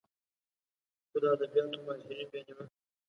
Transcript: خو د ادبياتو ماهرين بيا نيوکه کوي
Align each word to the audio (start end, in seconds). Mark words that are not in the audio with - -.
خو 1.09 1.17
د 1.21 1.23
ادبياتو 1.35 1.79
ماهرين 1.85 2.27
بيا 2.31 2.41
نيوکه 2.45 2.53
کوي 2.67 2.75